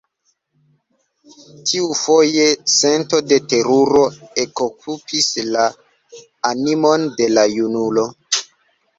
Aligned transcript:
Tiufoje 1.71 2.45
sento 2.77 3.19
de 3.31 3.37
teruro 3.51 4.01
ekokupis 4.45 5.27
la 5.57 5.67
animon 6.53 7.05
de 7.21 7.29
la 7.35 7.45
junulo. 7.53 8.07